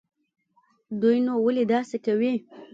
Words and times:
دوى 0.99 1.17
نو 1.25 1.33
ولې 1.45 1.63
داسې 1.73 1.97
کوي. 2.05 2.33